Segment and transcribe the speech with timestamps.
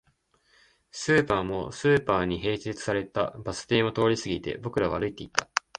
[0.89, 5.47] スーパーも、スーパーに併設されたバス停も通り過ぎて、僕らは歩いていった